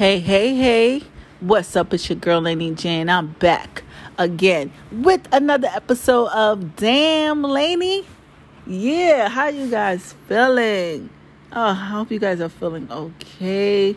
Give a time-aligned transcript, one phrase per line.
[0.00, 1.02] Hey, hey, hey.
[1.40, 1.92] What's up?
[1.92, 3.10] It's your girl, Lainey Jane.
[3.10, 3.82] I'm back
[4.16, 8.06] again with another episode of Damn Lainey.
[8.66, 11.10] Yeah, how you guys feeling?
[11.52, 13.94] Oh, I hope you guys are feeling okay.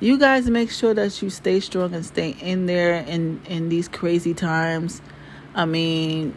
[0.00, 3.86] You guys make sure that you stay strong and stay in there in, in these
[3.86, 5.00] crazy times.
[5.54, 6.34] I mean,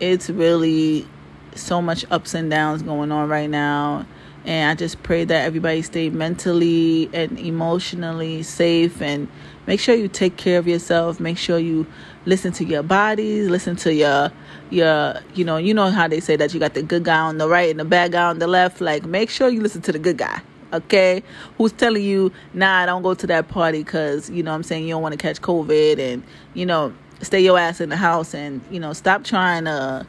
[0.00, 1.06] it's really
[1.54, 4.04] so much ups and downs going on right now
[4.46, 9.26] and I just pray that everybody stay mentally and emotionally safe and
[9.66, 11.18] make sure you take care of yourself.
[11.18, 11.84] Make sure you
[12.26, 14.30] listen to your bodies, listen to your
[14.70, 17.38] your you know, you know how they say that you got the good guy on
[17.38, 18.80] the right and the bad guy on the left.
[18.80, 20.40] Like make sure you listen to the good guy.
[20.72, 21.22] Okay,
[21.58, 24.94] who's telling you, nah, don't go to that party because you know I'm saying you
[24.94, 26.22] don't want to catch COVID and
[26.54, 30.06] you know stay your ass in the house and you know stop trying to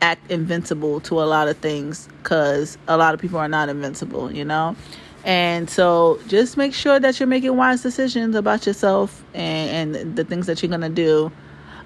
[0.00, 4.32] act invincible to a lot of things because a lot of people are not invincible,
[4.32, 4.76] you know?
[5.24, 10.24] And so just make sure that you're making wise decisions about yourself and, and the
[10.24, 11.32] things that you're going to do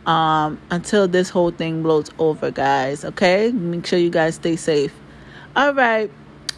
[0.06, 3.04] um, until this whole thing blows over, guys.
[3.04, 3.50] Okay?
[3.52, 4.94] Make sure you guys stay safe.
[5.56, 6.10] All right.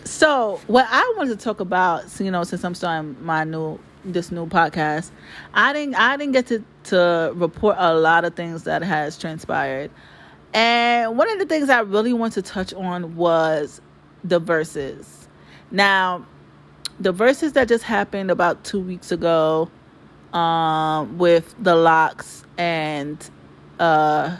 [0.04, 4.32] So, what I wanted to talk about, you know, since I'm starting my new this
[4.32, 5.10] new podcast,
[5.54, 9.90] I didn't I didn't get to to report a lot of things that has transpired.
[10.54, 13.80] And one of the things I really want to touch on was
[14.22, 15.06] the Verzuz.
[15.70, 16.26] Now,
[17.00, 19.70] the Verzuz that just happened about two weeks ago
[20.32, 23.30] um, with the LOX and
[23.80, 24.36] uh,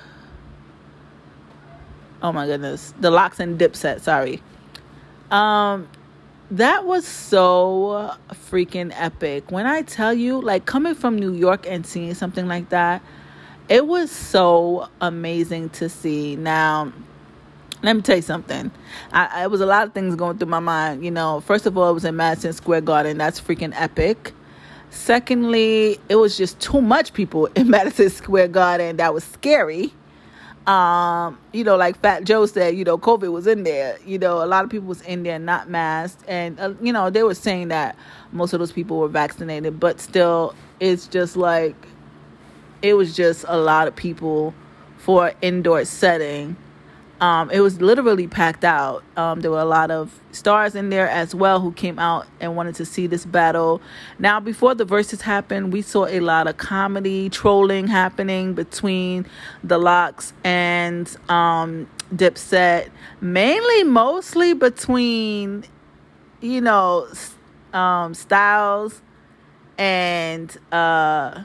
[2.22, 4.42] oh my goodness, the LOX and Dipset, sorry.
[5.30, 5.88] Um,
[6.50, 8.14] that was so
[8.50, 9.50] freaking epic.
[9.50, 13.02] When I tell you, like coming from New York and seeing something like that,
[13.68, 16.36] it was so amazing to see.
[16.36, 16.92] Now,
[17.82, 18.70] let me tell you something.
[19.12, 21.04] I, it was a lot of things going through my mind.
[21.04, 23.18] You know, first of all, it was in Madison Square Garden.
[23.18, 24.32] That's freaking epic.
[24.90, 28.98] Secondly, it was just too much people in Madison Square Garden.
[28.98, 29.92] That was scary.
[30.66, 33.98] Um, you know, like Fat Joe said, you know, COVID was in there.
[34.06, 37.10] You know, a lot of people was in there not masked, and uh, you know,
[37.10, 37.96] they were saying that
[38.30, 41.74] most of those people were vaccinated, but still, it's just like
[42.82, 44.52] it was just a lot of people
[44.98, 46.56] for indoor setting.
[47.20, 49.04] Um, it was literally packed out.
[49.16, 52.56] Um, there were a lot of stars in there as well who came out and
[52.56, 53.80] wanted to see this battle.
[54.18, 59.26] Now, before the verses happened, we saw a lot of comedy, trolling happening between
[59.62, 65.62] the LOX and um, Dipset, mainly, mostly between,
[66.40, 67.06] you know,
[67.72, 69.00] um, Styles
[69.78, 70.56] and.
[70.72, 71.44] Uh,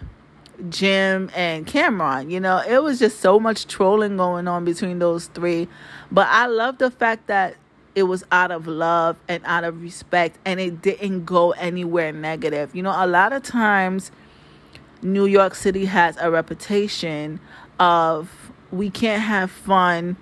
[0.69, 2.31] Jim and Cam'ron.
[2.31, 5.67] You know, it was just so much trolling going on between those three.
[6.11, 7.55] But I love the fact that
[7.95, 12.75] it was out of love and out of respect and it didn't go anywhere negative.
[12.75, 14.11] You know, a lot of times
[15.01, 17.39] New York City has a reputation
[17.79, 20.17] of we can't have fun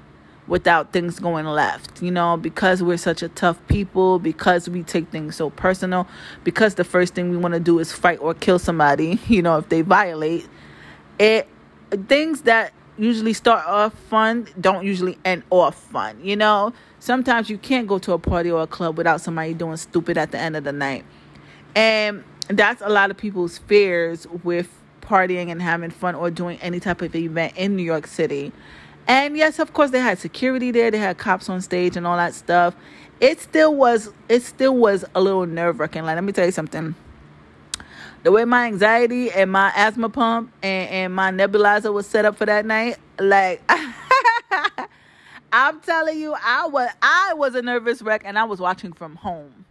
[0.47, 5.07] without things going left, you know, because we're such a tough people, because we take
[5.09, 6.07] things so personal,
[6.43, 9.57] because the first thing we want to do is fight or kill somebody, you know,
[9.57, 10.47] if they violate
[11.19, 11.47] it.
[12.07, 16.73] Things that usually start off fun don't usually end off fun, you know.
[16.99, 20.31] Sometimes you can't go to a party or a club without somebody doing stupid at
[20.31, 21.05] the end of the night.
[21.75, 24.69] And that's a lot of people's fears with
[25.01, 28.51] partying and having fun or doing any type of event in New York City
[29.07, 30.89] and yes, of course, they had security there.
[30.89, 32.75] They had cops on stage and all that stuff.
[33.19, 34.11] It still was.
[34.29, 36.03] It still was a little nerve wracking.
[36.03, 36.95] Like, let me tell you something.
[38.23, 42.35] The way my anxiety and my asthma pump and, and my nebulizer was set up
[42.35, 43.61] for that night, like
[45.53, 49.15] I'm telling you, I was I was a nervous wreck, and I was watching from
[49.15, 49.65] home.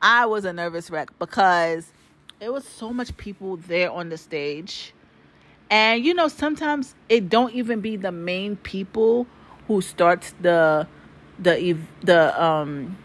[0.00, 1.92] I was a nervous wreck because
[2.40, 4.94] it was so much people there on the stage
[5.70, 9.26] and you know, sometimes it don't even be the main people
[9.66, 10.86] who starts the
[11.38, 12.96] the the um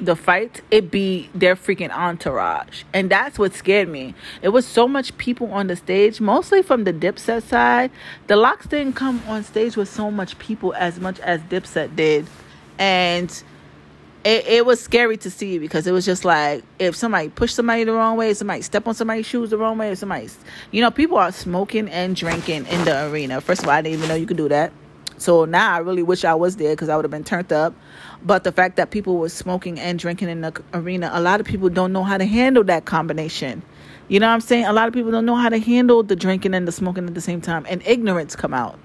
[0.00, 2.84] the fight, it be their freaking entourage.
[2.92, 4.14] And that's what scared me.
[4.42, 7.90] It was so much people on the stage, mostly from the Dipset side.
[8.26, 12.26] The LOX didn't come on stage with so much people as much as Dipset did.
[12.78, 13.42] And
[14.24, 17.84] it, it was scary to see because it was just like if somebody pushed somebody
[17.84, 20.28] the wrong way, somebody step on somebody's shoes the wrong way, somebody,
[20.70, 23.40] you know, people are smoking and drinking in the arena.
[23.40, 24.72] First of all, I didn't even know you could do that.
[25.16, 27.74] So now I really wish I was there because I would have been turned up.
[28.22, 31.46] But the fact that people were smoking and drinking in the arena, a lot of
[31.46, 33.62] people don't know how to handle that combination.
[34.08, 34.64] You know what I'm saying?
[34.64, 37.14] A lot of people don't know how to handle the drinking and the smoking at
[37.14, 38.78] the same time, and ignorance come out.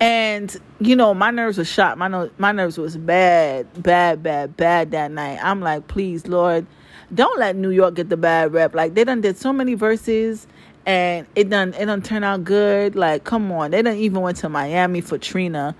[0.00, 1.98] And you know, my nerves were shot.
[1.98, 5.38] My no- my nerves was bad, bad, bad, bad that night.
[5.42, 6.66] I'm like, please, Lord,
[7.14, 8.74] don't let New York get the bad rep.
[8.74, 10.46] Like they done did so many verses
[10.86, 12.96] and it done it done turn out good.
[12.96, 13.70] Like, come on.
[13.70, 15.76] They done even went to Miami for Trina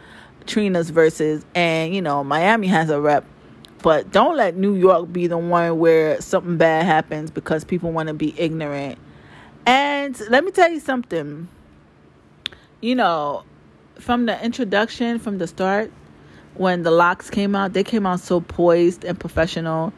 [0.47, 3.25] Trina's verses and you know, Miami has a rep.
[3.83, 8.07] But don't let New York be the one where something bad happens because people want
[8.07, 8.99] to be ignorant.
[9.67, 11.49] And let me tell you something.
[12.81, 13.43] You know,
[13.99, 15.93] from the introduction, from the start,
[16.55, 19.93] when the LOX came out, they came out so poised and professional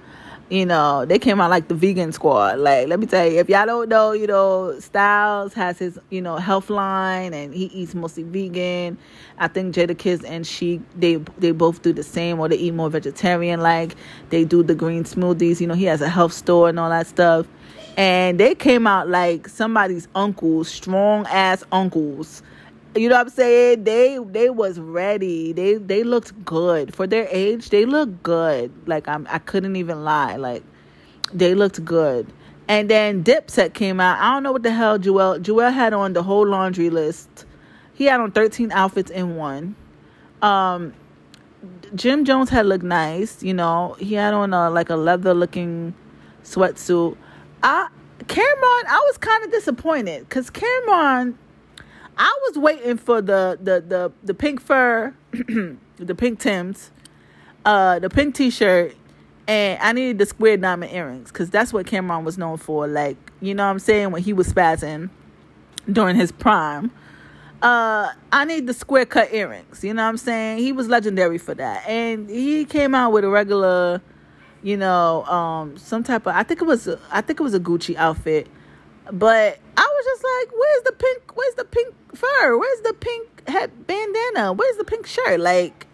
[0.51, 2.59] you know, they came out like the vegan squad.
[2.59, 6.21] Like, let me tell you, if y'all don't know, you know, Styles has his, you
[6.21, 8.99] know, health line and he eats mostly vegan.
[9.39, 12.91] I think Jadakiss and Sheek they they both do the same or they eat more
[12.91, 13.97] vegetarian like.
[14.31, 17.07] They do the green smoothies, you know, he has a health store and all that
[17.07, 17.47] stuff.
[17.97, 22.43] And they came out like somebody's uncles, strong ass uncles
[22.97, 23.85] you know what I'm saying?
[23.85, 25.53] They they was ready.
[25.53, 27.71] They they looked good for their age.
[27.71, 28.73] They looked good.
[28.87, 30.37] Like I'm I couldn't even lie.
[30.37, 30.63] Like
[31.33, 32.33] they looked good.
[32.69, 34.19] And then Dipset came out.
[34.21, 37.47] I don't know what the hell Juelz Juelz had on the whole laundry list.
[37.95, 39.75] He had on 13 outfits in one.
[40.41, 40.95] Um
[41.95, 43.97] Jim Jones had looked nice, you know.
[43.99, 45.95] He had on a like a leather looking
[46.45, 47.17] sweatsuit.
[47.63, 47.89] I
[48.21, 51.35] Cam'ron, I was kind of disappointed cuz Cam'ron
[52.17, 56.91] I was waiting for the the the, the pink fur, the pink Tims,
[57.65, 58.95] uh, the pink T-shirt,
[59.49, 62.87] and I needed the square diamond earrings because that's what Cam'ron was known for.
[62.87, 65.11] Like you know what I'm saying when he was spazzing
[65.91, 66.91] during his prime.
[67.63, 69.83] Uh, I need the square cut earrings.
[69.83, 70.59] You know what I'm saying?
[70.59, 74.03] He was legendary for that, and he came out with a regular,
[74.63, 76.35] you know, um, some type of.
[76.35, 76.89] I think it was.
[77.11, 78.49] I think it was a Gucci outfit
[79.13, 81.37] but I was just like, where's the pink?
[81.37, 82.59] Where's the pink fur?
[82.59, 84.53] Where's the pink head bandana?
[84.53, 85.41] Where's the pink shirt?
[85.41, 85.87] Like,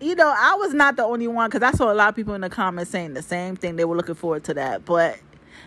[0.00, 2.34] you know, I was not the only one because I saw a lot of people
[2.34, 3.76] in the comments saying the same thing.
[3.76, 4.84] They were looking forward to that.
[4.84, 5.18] But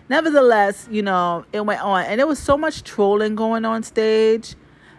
[0.10, 2.06] nevertheless, you know, it went on.
[2.06, 4.56] And there was so much trolling going on stage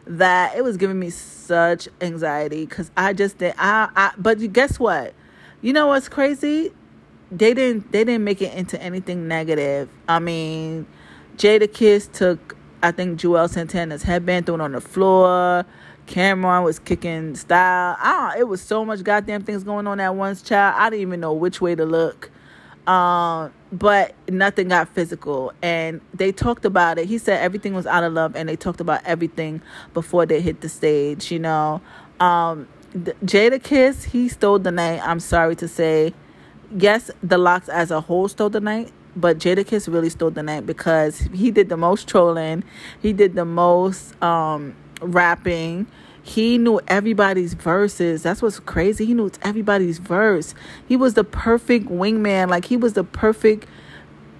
[0.06, 3.55] that it was giving me such anxiety because I just did.
[3.58, 5.14] I, I, but guess what?
[5.61, 6.73] You know what's crazy?
[7.31, 7.93] They didn't.
[7.93, 9.91] They didn't make it into anything negative.
[10.08, 10.87] I mean,
[11.38, 15.64] Jadakiss took, I think, Juelz Santana's headband, threw it on the floor.
[16.08, 17.96] Cam'ron was kicking style.
[18.00, 20.75] Ah, it was so much goddamn things going on at once, child.
[20.76, 22.31] I didn't even know which way to look.
[22.88, 25.52] Um, but nothing got physical.
[25.62, 27.06] And they talked about it.
[27.06, 29.62] He said everything was out of love, and they talked about everything
[29.94, 31.81] before they hit the stage, you know.
[32.19, 35.00] Um, Jadakiss, he stole the night.
[35.05, 36.14] I'm sorry to say.
[36.76, 40.66] Yes, the LOX as a whole stole the night, but Jadakiss really stole the night
[40.66, 42.64] because he did the most trolling,
[43.00, 45.87] he did the most um, rapping.
[46.22, 48.22] He knew everybody's verses.
[48.22, 49.06] That's what's crazy.
[49.06, 50.55] He knew everybody's verse.
[50.87, 52.50] He was the perfect wingman.
[52.50, 53.66] Like he was the perfect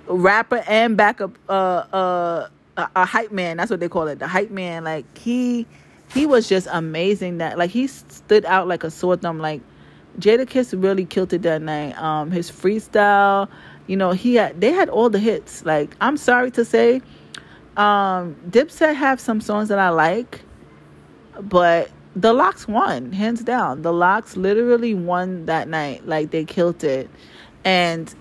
[0.07, 1.53] rapper and backup uh
[1.93, 3.57] uh a, a hype man.
[3.57, 4.19] That's what they call it.
[4.19, 4.85] The hype man.
[4.85, 5.67] Like he
[6.13, 9.61] he was just amazing that like he stood out like a sore thumb like
[10.19, 11.97] Jadakiss really killed it that night.
[11.99, 13.49] Um his freestyle,
[13.89, 15.65] you know, he had they had all the hits.
[15.65, 17.03] Like I'm sorry to say,
[17.77, 20.43] um, Dipset have some songs that I like,
[21.41, 23.83] but the LOX won hands down.
[23.83, 26.07] The LOX literally won that night.
[26.07, 27.11] Like they killed it,
[27.65, 28.15] and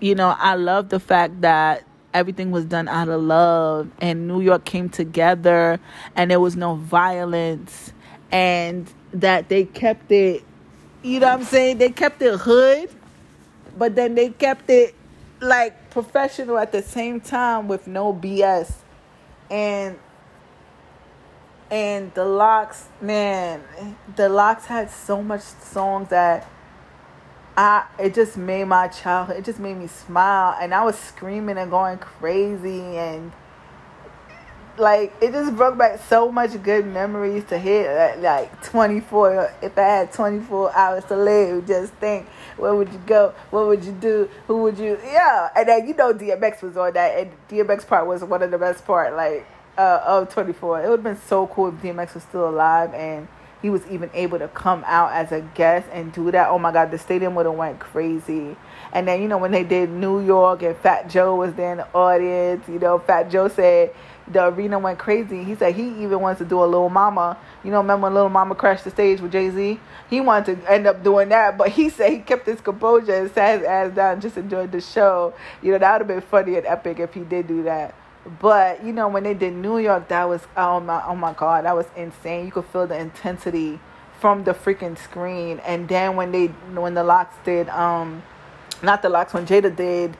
[0.00, 4.40] you know I love the fact that everything was done out of love and New
[4.40, 5.78] York came together
[6.16, 7.92] and there was no violence
[8.32, 10.42] and that they kept it
[11.04, 12.90] you know what I'm saying they kept it hood
[13.76, 14.94] but then they kept it
[15.40, 18.72] like professional at the same time with no BS.
[19.50, 19.98] And
[21.70, 23.62] and the LOX, man,
[24.16, 26.48] the LOX had so much songs that
[27.56, 31.58] I it just made my childhood it just made me smile and I was screaming
[31.58, 33.32] and going crazy and
[34.80, 39.76] like it just brought back so much good memories to hit at like 24 if
[39.76, 42.26] i had 24 hours to live just think
[42.60, 43.34] where would you go?
[43.50, 44.28] What would you do?
[44.46, 45.48] Who would you yeah.
[45.56, 48.58] And then you know dmx was on that and dmx part was one of the
[48.58, 49.46] best part like
[49.78, 53.26] uh, of 24 it would have been so cool if dmx was still alive and
[53.62, 56.48] he was even able to come out as a guest and do that.
[56.48, 58.56] Oh my god the stadium would have went crazy.
[58.92, 61.78] And then you know when they did new york and fat joe was there in
[61.78, 63.94] the audience you know fat joe said
[64.32, 65.44] the arena went crazy.
[65.44, 67.36] He said he even wants to do a Little Mama.
[67.64, 69.80] You know, remember when Little Mama crashed the stage with Jay Z?
[70.08, 73.30] He wanted to end up doing that, but he said he kept his composure and
[73.32, 75.34] sat his ass down just enjoyed the show.
[75.62, 77.94] You know, that would have been funny and epic if he did do that.
[78.40, 81.64] But you know, when they did New York, that was oh my oh my god,
[81.64, 82.46] that was insane.
[82.46, 83.80] You could feel the intensity
[84.20, 85.58] from the freaking screen.
[85.60, 88.22] And then when they when the LOX did um
[88.82, 90.16] not the LOX when Jada did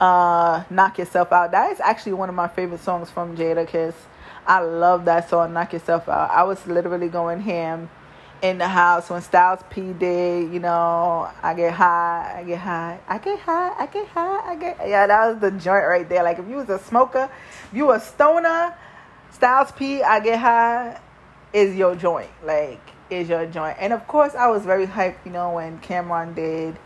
[0.00, 1.50] Uh, Knock Yourself Out.
[1.50, 3.94] That is actually one of my favorite songs from Jadakiss.
[4.46, 6.30] I love that song, Knock Yourself Out.
[6.30, 7.90] I was literally going ham
[8.42, 12.98] in the house when Styles P did, you know, I get high, I get high,
[13.06, 16.22] I get high, I get high, I get yeah, that was the joint right there.
[16.22, 17.30] Like if you was a smoker,
[17.70, 18.74] if you a stoner,
[19.30, 21.00] Styles P, I get high
[21.52, 22.30] is your joint.
[22.42, 22.80] Like
[23.10, 23.76] is your joint.
[23.78, 26.76] And of course I was very hyped, you know, when Cam'ron did,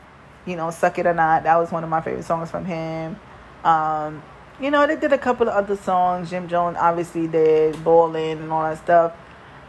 [0.47, 1.45] you know, Suck It or Not.
[1.45, 3.19] That was one of my favorite songs from him.
[3.65, 4.23] Um,
[4.61, 6.31] you know, they did a couple of other songs.
[6.31, 9.13] Jim Jones obviously did Ballin' and all that stuff.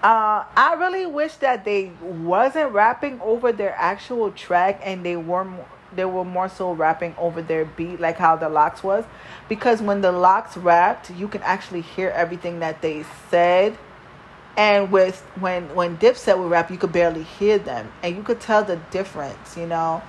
[0.03, 5.47] Uh, I really wish that they wasn't rapping over their actual track and they were
[5.95, 9.05] they were more so rapping over their beat like how the LOX was
[9.47, 13.77] because when the LOX rapped you can actually hear everything that they said
[14.57, 18.39] and with when when Dipset would rap you could barely hear them and you could
[18.39, 20.03] tell the difference you know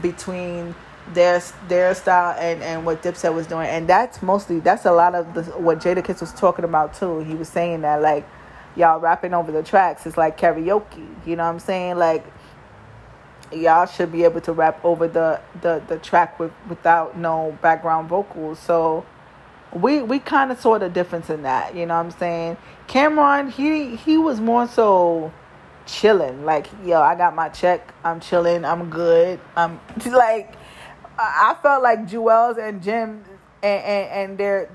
[0.00, 0.74] between
[1.12, 3.68] their their style and and what Dipset was doing.
[3.68, 7.20] And that's mostly that's a lot of the, what Jadakiss was talking about too.
[7.20, 8.26] He was saying that like
[8.76, 11.08] y'all rapping over the tracks it's like karaoke.
[11.26, 11.96] You know what i'm saying?
[11.96, 12.24] Like
[13.52, 18.08] y'all should be able to rap over the the, the track with without no background
[18.08, 18.58] vocals.
[18.58, 19.04] So
[19.72, 21.74] we we kind of saw the difference in that.
[21.74, 22.56] You know what i'm saying?
[22.88, 25.32] Cam'ron he he was more so
[25.90, 30.54] chilling like yo i got my check i'm chilling i'm good i'm like
[31.18, 33.24] i felt like Juelz and jim
[33.62, 34.68] and and, and their,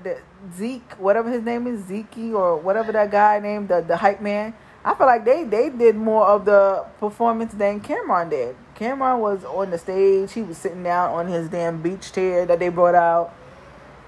[0.54, 4.54] Zeke, whatever his name is, Zeke or whatever that guy named, the, the hype man.
[4.84, 8.54] I feel like they, they did more of the performance than Cam'ron did.
[8.76, 10.32] Cam'ron was on the stage.
[10.32, 13.34] He was sitting down on his damn beach chair that they brought out.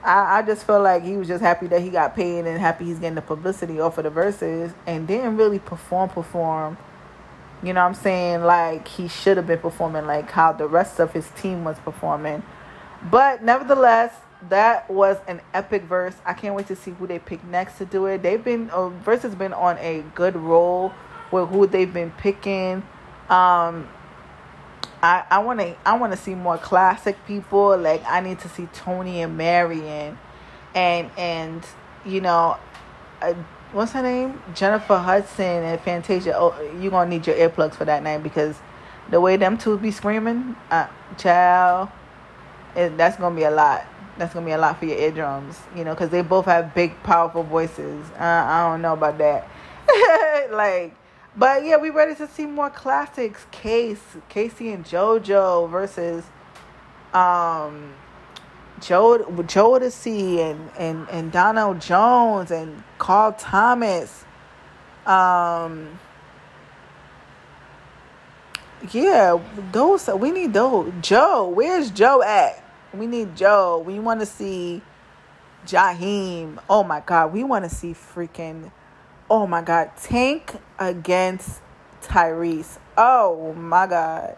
[0.05, 2.85] I, I just felt like he was just happy that he got paid and happy
[2.85, 6.79] he's getting the publicity off of the Verzuz and didn't really perform perform.
[7.63, 8.43] You know what I'm saying?
[8.43, 12.43] Like he should have been performing like how the rest of his team was performing.
[13.11, 14.15] But nevertheless,
[14.49, 16.15] that was an epic verse.
[16.25, 18.23] I can't wait to see who they pick next to do it.
[18.23, 20.93] They've been uh, verse has been on a good roll
[21.33, 22.85] with who they've been picking.
[23.29, 23.89] Um,
[25.03, 27.77] I I want to I want to see more classic people.
[27.77, 30.19] Like I need to see Tony and Marion,
[30.75, 31.65] and and
[32.05, 32.57] you know,
[33.21, 33.35] uh,
[33.73, 34.43] what's her name?
[34.55, 36.35] Jennifer Hudson and Fantasia.
[36.37, 38.57] Oh, you gonna need your earplugs for that name because
[39.11, 41.89] the way them two be screaming, uh, child,
[42.77, 43.87] it, that's gonna be a lot
[44.19, 47.01] that's gonna be a lot for your eardrums, you know, because they both have big,
[47.03, 48.05] powerful voices.
[48.19, 49.49] Uh, I don't know about that.
[50.51, 50.95] like,
[51.37, 53.47] but yeah, we ready to see more classics.
[53.51, 56.25] Case, K-Ci and JoJo versus
[57.15, 57.95] um
[58.81, 64.25] Joe Jodeci and and and Donell Jones and Carl Thomas.
[65.07, 65.99] Um.
[68.93, 69.41] Yeah,
[69.73, 70.93] those we need those.
[71.01, 72.63] Joe, where's Joe at?
[72.95, 73.83] We need Joe.
[73.85, 74.83] We want to see
[75.67, 76.59] Jaheim.
[76.71, 77.33] Oh my God.
[77.33, 78.71] We want to see freaking,
[79.29, 81.61] oh my God, Tank against
[82.03, 82.79] Tyrese.
[82.97, 84.37] Oh my God.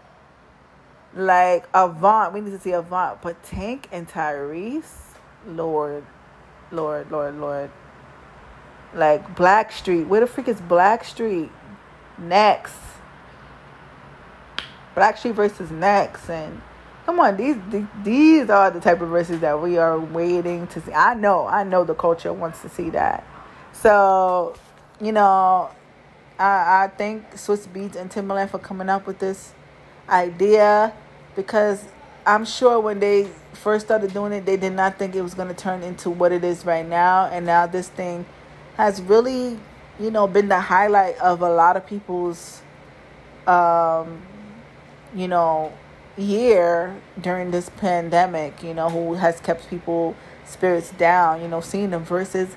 [1.14, 2.32] Like Avant.
[2.32, 3.20] We need to see Avant.
[3.20, 5.14] But Tank and Tyrese,
[5.46, 6.04] Lord,
[6.72, 7.70] Lord, Lord, Lord.
[8.94, 10.06] Like Blackstreet.
[10.06, 11.50] Where the freak is Blackstreet?
[12.18, 12.74] Next.
[14.94, 16.28] Blackstreet versus Next.
[16.28, 16.60] And
[17.10, 17.56] Come on, these,
[18.04, 20.92] these are the type of verses that we are waiting to see.
[20.92, 23.26] I know, I know the culture wants to see that.
[23.72, 24.54] So,
[25.00, 25.70] you know,
[26.38, 29.54] I, I thank Swizz Beatz and Timbaland for coming up with this
[30.08, 30.92] idea
[31.34, 31.84] because
[32.24, 35.48] I'm sure when they first started doing it, they did not think it was going
[35.48, 37.24] to turn into what it is right now.
[37.26, 38.24] And now this thing
[38.76, 39.58] has really,
[39.98, 42.62] you know, been the highlight of a lot of people's,
[43.46, 44.22] um,
[45.14, 45.72] you know,
[46.16, 51.90] year during this pandemic, you know, who has kept people spirits down, you know, seeing
[51.90, 52.50] the Verzuz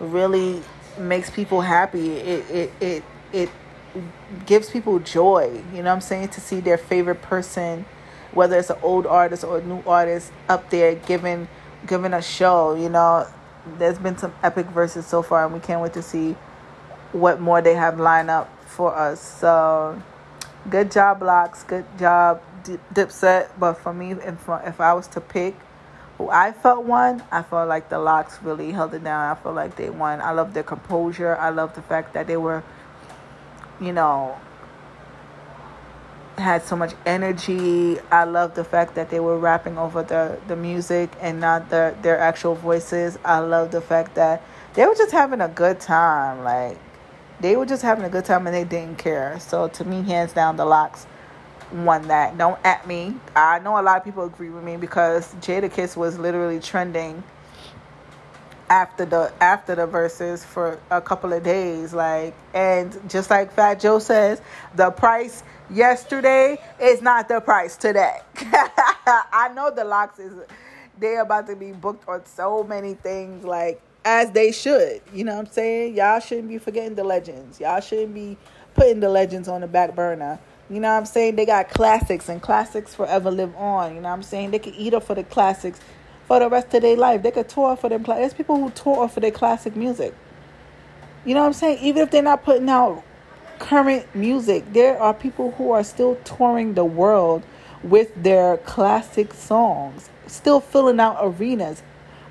[0.00, 0.62] really
[0.98, 2.12] makes people happy.
[2.18, 3.50] It it it it
[4.46, 7.84] gives people joy, you know I'm saying, to see their favorite person,
[8.32, 11.48] whether it's an old artist or a new artist up there giving
[11.86, 13.26] giving a show, you know.
[13.78, 16.36] There's been some epic verses so far and we can't wait to see
[17.12, 19.20] what more they have lined up for us.
[19.20, 20.00] So
[20.68, 21.62] good job, LOX.
[21.62, 22.42] Good job,
[22.92, 25.54] Dipset, but for me, if if I was to pick
[26.18, 29.30] who I felt won, I felt like the LOX really held it down.
[29.30, 30.20] I felt like they won.
[30.20, 31.36] I love their composure.
[31.36, 32.62] I love the fact that they were,
[33.80, 34.38] you know,
[36.38, 37.98] had so much energy.
[38.10, 41.96] I love the fact that they were rapping over the, the music and not the,
[42.02, 43.18] their actual voices.
[43.24, 44.42] I love the fact that
[44.74, 46.42] they were just having a good time.
[46.42, 46.78] Like,
[47.40, 49.38] they were just having a good time and they didn't care.
[49.40, 51.06] So, to me, hands down, the LOX
[51.72, 52.36] won that.
[52.38, 53.14] Don't at me.
[53.34, 57.22] I know a lot of people agree with me because Jadakiss was literally trending
[58.70, 63.78] after the after the Verzuz for a couple of days like and just like fat
[63.78, 64.40] joe says
[64.74, 68.18] the price yesterday is not the price today.
[68.36, 70.32] I know the LOX is
[70.98, 75.34] they're about to be booked on so many things like as they should you know
[75.34, 75.96] what i'm saying?
[75.96, 77.60] Y'all shouldn't be forgetting the legends.
[77.60, 78.36] Y'all shouldn't be
[78.74, 80.38] putting the legends on the back burner.
[80.70, 81.36] You know what i'm saying?
[81.36, 83.94] They got classics and classics forever live on.
[83.94, 84.50] You know what i'm saying?
[84.50, 85.80] They can eat up for the classics
[86.26, 87.22] for the rest of their life.
[87.22, 88.02] They could tour for them.
[88.02, 90.14] There's people who tour for their classic music.
[91.24, 91.78] You know what I'm saying?
[91.82, 93.02] Even if they're not putting out
[93.58, 97.42] current music, there are people who are still touring the world
[97.82, 101.82] with their classic songs, still filling out arenas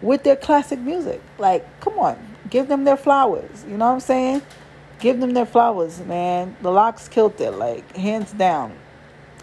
[0.02, 1.22] with their classic music.
[1.38, 3.64] Like, come on, give them their flowers.
[3.68, 4.42] You know what I'm saying?
[5.00, 6.56] Give them their flowers, man.
[6.62, 8.74] The LOX killed it, like hands down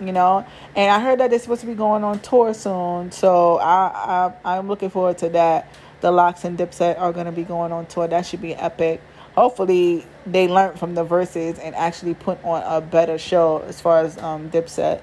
[0.01, 0.47] you know.
[0.75, 4.57] And I heard that it's supposed to be going on tour soon, so I, I
[4.59, 5.73] I'm looking forward to that.
[6.01, 8.09] The LOX and Dipset are going to be going on tour.
[8.09, 9.03] That should be epic.
[9.35, 14.01] Hopefully, they learned from the Verzuz and actually put on a better show as far
[14.01, 15.03] as um, Dipset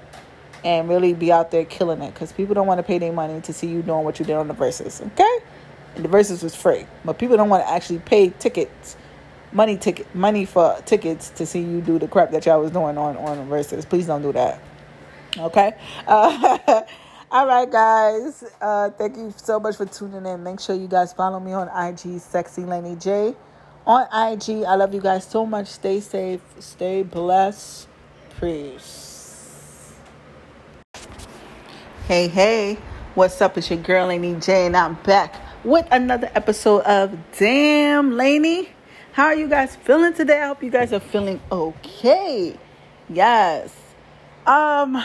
[0.64, 3.40] and really be out there killing it because people don't want to pay their money
[3.42, 5.04] to see you doing what you did on the Verzuz.
[5.12, 5.38] Okay,
[5.94, 8.96] and the Verzuz was free, but people don't want to actually pay tickets
[9.52, 12.98] money ticket money for tickets to see you do the crap that y'all was doing
[12.98, 13.88] on on Verzuz.
[13.88, 14.60] Please don't do that.
[15.38, 15.74] Okay.
[16.06, 16.82] Uh,
[17.30, 18.44] all right, guys.
[18.60, 20.42] Uh, thank you so much for tuning in.
[20.42, 23.34] Make sure you guys follow me on IG, Sexy Lenny J.
[23.86, 25.68] On IG, I love you guys so much.
[25.68, 27.88] Stay safe, stay blessed.
[28.38, 29.94] Peace.
[32.06, 32.78] Hey, hey.
[33.14, 33.56] What's up?
[33.56, 38.68] It's your girl, Lenny J, and I'm back with another episode of Damn Lainey.
[39.12, 40.42] How are you guys feeling today?
[40.42, 42.58] I hope you guys are feeling okay.
[43.08, 43.87] Yes.
[44.46, 45.02] Um,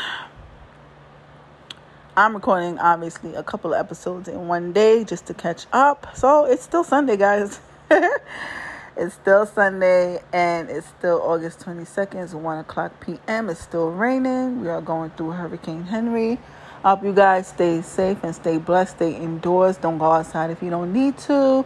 [2.16, 6.16] I'm recording obviously a couple of episodes in one day just to catch up.
[6.16, 7.60] So it's still Sunday, guys.
[8.98, 12.24] it's still Sunday and it's still August 22nd.
[12.24, 13.50] It's 1 o'clock p.m.
[13.50, 14.62] It's still raining.
[14.62, 16.40] We are going through Hurricane Henri.
[16.84, 18.98] I hope you guys stay safe and stay blessed.
[18.98, 19.78] Stay indoors.
[19.78, 21.66] Don't go outside if you don't need to.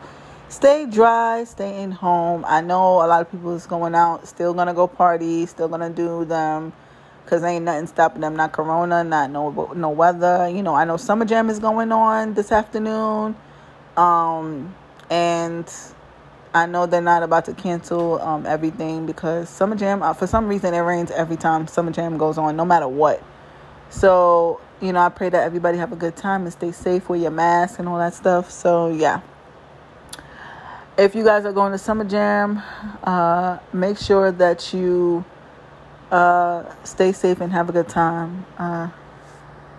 [0.50, 1.44] Stay dry.
[1.44, 2.46] Stay in home.
[2.48, 5.90] I know a lot of people is going out, still gonna go party, still gonna
[5.90, 6.74] do them
[7.28, 8.38] because ain't nothing stopping them.
[8.38, 10.48] Not corona, not no no weather.
[10.48, 13.36] You know, I know summer jam is going on this afternoon,
[13.98, 14.74] um,
[15.10, 15.72] and
[16.54, 20.02] I know they're not about to cancel um, everything because summer jam.
[20.02, 23.22] Uh, for some reason, it rains every time summer jam goes on, no matter what.
[23.90, 27.22] So you know, I pray that everybody have a good time and stay safe with
[27.22, 28.50] your mask and all that stuff.
[28.50, 29.22] So yeah.
[30.98, 32.64] If you guys are going to Summer Jam,
[33.04, 35.24] uh, make sure that you
[36.12, 38.46] uh, stay safe and have a good time.
[38.58, 38.88] Uh,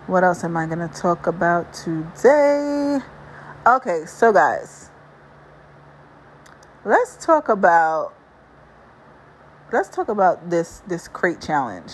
[0.07, 2.99] what else am I going to talk about today?
[3.67, 4.89] Okay, so guys,
[6.85, 8.13] let's talk about
[9.71, 11.91] let's talk about this this crate challenge.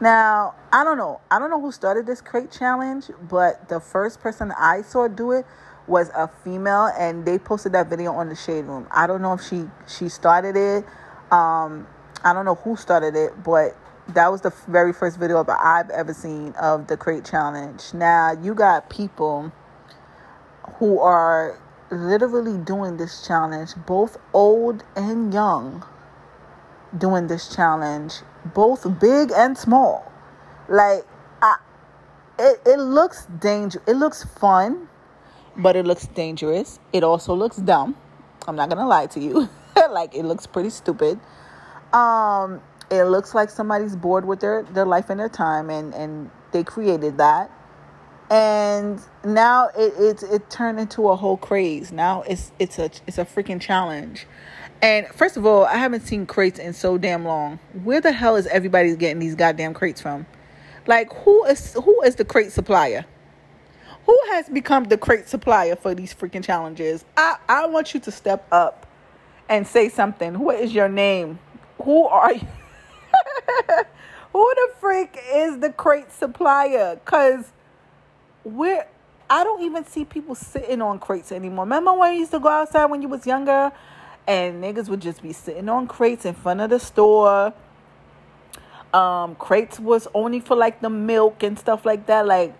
[0.00, 1.20] Now, I don't know.
[1.30, 5.32] I don't know who started this crate challenge, but the first person I saw do
[5.32, 5.46] it
[5.86, 8.86] was a female and they posted that video on the shade room.
[8.90, 10.84] I don't know if she she started it.
[11.32, 11.86] Um
[12.24, 13.76] I don't know who started it, but
[14.08, 17.92] that was the very first video I've ever seen of the crate challenge.
[17.92, 19.52] Now you got people
[20.78, 21.58] who are
[21.90, 25.84] literally doing this challenge, both old and young,
[26.96, 30.10] doing this challenge, both big and small.
[30.68, 31.04] Like,
[32.38, 33.82] it it looks danger.
[33.86, 34.88] It looks fun,
[35.56, 36.78] but it looks dangerous.
[36.92, 37.96] It also looks dumb.
[38.46, 39.48] I'm not gonna lie to you.
[39.90, 41.18] like, it looks pretty stupid.
[41.92, 46.30] Um, it looks like somebody's bored with their, their life and their time and, and
[46.52, 47.50] they created that.
[48.30, 51.92] And now it, it it turned into a whole craze.
[51.92, 54.26] Now it's it's a it's a freaking challenge.
[54.82, 57.60] And first of all, I haven't seen crates in so damn long.
[57.84, 60.26] Where the hell is everybody getting these goddamn crates from?
[60.88, 63.06] Like who is who is the crate supplier?
[64.06, 67.04] Who has become the crate supplier for these freaking challenges?
[67.16, 68.86] I, I want you to step up
[69.48, 70.38] and say something.
[70.38, 71.38] What is your name?
[71.82, 72.40] Who are you?
[74.32, 77.00] who the freak is the crate supplier?
[77.04, 77.52] Cause
[78.44, 78.86] we're
[79.28, 81.64] I don't even see people sitting on crates anymore.
[81.64, 83.72] Remember when you used to go outside when you was younger
[84.26, 87.52] and niggas would just be sitting on crates in front of the store.
[88.94, 92.26] Um, crates was only for like the milk and stuff like that.
[92.26, 92.56] Like,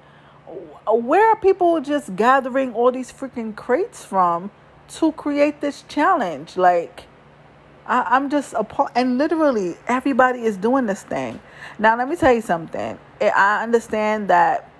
[0.86, 4.50] where are people just gathering all these freaking crates from
[4.96, 6.56] to create this challenge?
[6.56, 7.04] Like,
[7.86, 8.90] I, am just appalled.
[8.94, 11.40] And literally, everybody is doing this thing.
[11.78, 12.98] Now, let me tell you something.
[13.20, 14.70] I understand that,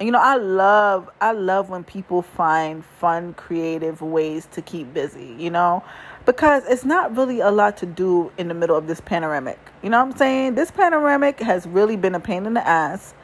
[0.00, 5.34] you know, I love, I love when people find fun, creative ways to keep busy,
[5.38, 5.82] you know,
[6.26, 9.58] because it's not really a lot to do in the middle of this panoramic.
[9.82, 10.54] You know what I'm saying?
[10.54, 13.14] This panoramic has really been a pain in the ass.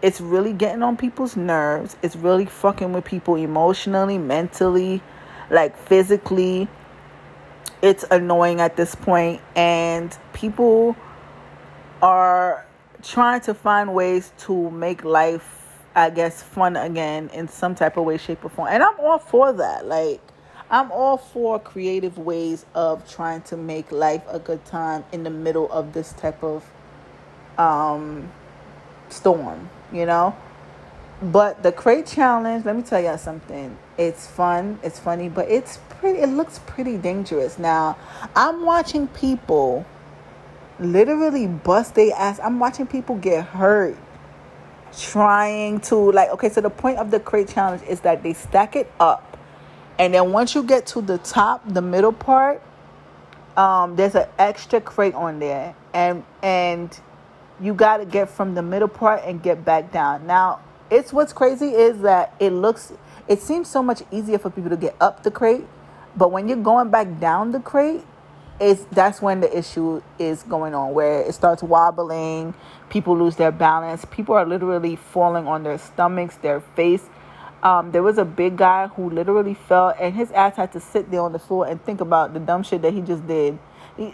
[0.00, 1.96] It's really getting on people's nerves.
[2.02, 5.02] It's really fucking with people emotionally, mentally,
[5.50, 6.68] like physically
[7.82, 10.96] it's annoying at this point and people
[12.02, 12.66] are
[13.02, 18.04] trying to find ways to make life i guess fun again in some type of
[18.04, 18.68] way shape or form.
[18.68, 19.86] And i'm all for that.
[19.86, 20.20] Like
[20.70, 25.30] i'm all for creative ways of trying to make life a good time in the
[25.30, 26.64] middle of this type of
[27.58, 28.30] um
[29.08, 30.36] storm you know
[31.20, 35.78] but the crate challenge let me tell you something it's fun it's funny but it's
[35.98, 37.58] pretty it looks pretty dangerous.
[37.58, 37.96] Now,
[38.34, 39.84] I'm watching people
[40.78, 42.38] literally bust their ass.
[42.42, 43.96] I'm watching people get hurt
[44.96, 48.76] trying to like okay, so the point of the crate challenge is that they stack
[48.76, 49.36] it up.
[49.98, 52.62] And then once you get to the top, the middle part,
[53.56, 55.74] um, there's an extra crate on there.
[55.92, 56.98] And and
[57.60, 60.26] you gotta get from the middle part and get back down.
[60.26, 62.92] Now, it's what's crazy is that it looks
[63.26, 65.64] it seems so much easier for people to get up the crate
[66.18, 68.04] but when you're going back down the crate,
[68.60, 72.54] it's that's when the issue is going on where it starts wobbling,
[72.88, 77.04] people lose their balance, people are literally falling on their stomachs, their face.
[77.62, 81.10] Um, there was a big guy who literally fell and his ass had to sit
[81.10, 83.56] there on the floor and think about the dumb shit that he just did.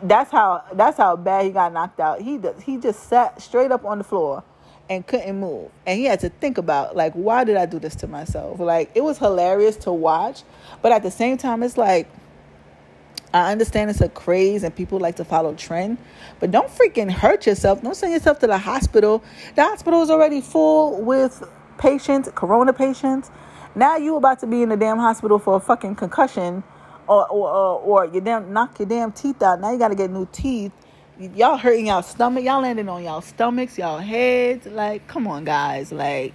[0.02, 2.20] That's how that's how bad he got knocked out.
[2.20, 4.44] He he just sat straight up on the floor
[4.88, 5.70] and couldn't move.
[5.86, 8.60] And he had to think about like why did I do this to myself?
[8.60, 10.42] Like it was hilarious to watch,
[10.82, 12.08] but at the same time it's like
[13.32, 15.98] I understand it's a craze and people like to follow trend,
[16.38, 17.82] but don't freaking hurt yourself.
[17.82, 19.24] Don't send yourself to the hospital.
[19.56, 21.42] The hospital is already full with
[21.78, 23.32] patients, corona patients.
[23.74, 26.62] Now you about to be in the damn hospital for a fucking concussion
[27.08, 29.60] or or or, or you damn knock your damn teeth out.
[29.60, 30.72] Now you got to get new teeth
[31.18, 32.44] y'all hurting y'all stomach.
[32.44, 34.66] Y'all landing on y'all stomachs, y'all heads.
[34.66, 35.92] Like, come on, guys.
[35.92, 36.34] Like,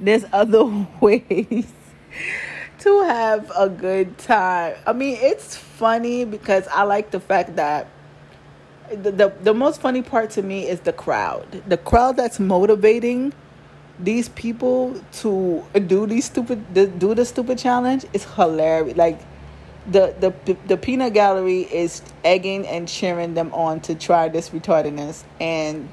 [0.00, 0.64] there's other
[1.00, 1.72] ways
[2.80, 4.76] to have a good time.
[4.86, 7.88] I mean, it's funny because I like the fact that
[8.90, 11.62] the, the, the most funny part to me is the crowd.
[11.66, 13.32] The crowd that's motivating
[13.98, 18.96] these people to do these stupid do the stupid challenge is hilarious.
[18.96, 19.20] Like
[19.86, 25.24] the the the peanut gallery is egging and cheering them on to try this retardedness.
[25.40, 25.88] And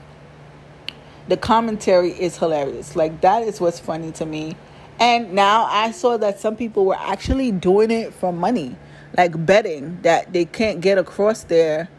[1.28, 2.96] the commentary is hilarious.
[2.96, 4.56] Like that is what's funny to me.
[5.00, 8.76] And now i saw that some people were actually doing it for money.
[9.18, 11.90] Like betting that they can't get across there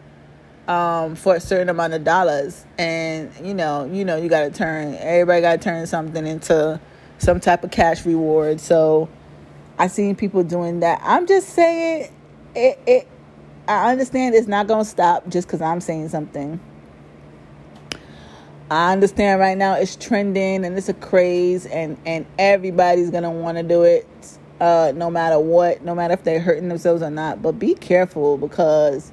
[0.66, 2.64] um, for a certain amount of dollars.
[2.78, 6.80] And you know you know you got to turn everybody got to turn something into
[7.18, 8.60] some type of cash reward.
[8.60, 9.10] So
[9.82, 11.00] I seen people doing that.
[11.02, 12.08] I'm just saying
[12.54, 13.08] it it
[13.66, 16.60] I understand it's not going to stop just cuz I'm saying something.
[18.70, 23.30] I understand right now it's trending and it's a craze and and everybody's going to
[23.30, 24.06] want to do it
[24.60, 28.38] uh no matter what, no matter if they're hurting themselves or not, but be careful
[28.38, 29.10] because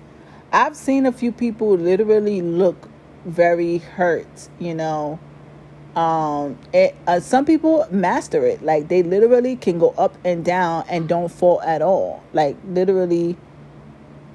[0.53, 2.89] I've seen a few people literally look
[3.25, 5.17] very hurt, you know,
[5.95, 8.61] um it, uh, some people master it.
[8.61, 12.23] Like they literally can go up and down and don't fall at all.
[12.33, 13.37] Like literally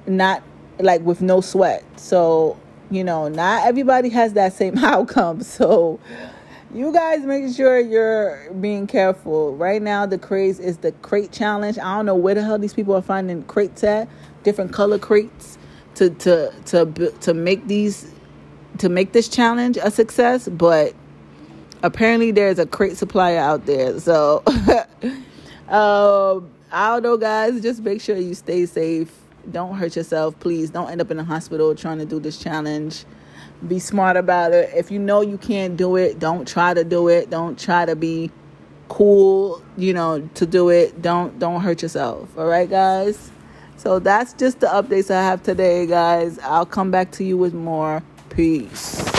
[0.07, 0.43] not
[0.79, 1.83] like with no sweat.
[1.99, 2.57] So
[2.91, 5.41] you know not everybody has that same outcome.
[5.41, 5.99] So
[6.73, 9.55] you guys make sure you're being careful.
[9.55, 11.79] Right now the craze is the crate challenge.
[11.79, 14.09] I don't know where the hell these people are finding crates at.
[14.43, 15.57] Different color crates
[15.95, 18.11] to to to to make these
[18.77, 20.93] to make this challenge a success but
[21.83, 23.99] apparently there's a crate supplier out there.
[23.99, 24.43] So
[25.69, 27.61] um, I don't know, guys.
[27.61, 29.11] Just make sure you stay safe.
[29.51, 30.69] Don't hurt yourself, please.
[30.71, 33.05] Don't end up in the hospital trying to do this challenge.
[33.67, 34.71] Be smart about it.
[34.75, 37.29] If you know you can't do it, don't try to do it.
[37.29, 38.31] Don't try to be
[38.89, 41.01] cool, you know, to do it.
[41.01, 42.35] Don't don't hurt yourself.
[42.37, 43.31] All right, guys.
[43.77, 46.39] So that's just the updates I have today, guys.
[46.39, 48.03] I'll come back to you with more.
[48.29, 49.14] Peace.